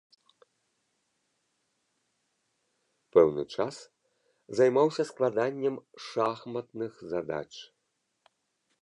[3.17, 3.75] Пэўны час
[4.61, 5.75] займаўся складаннем
[6.09, 7.49] шахматных задач.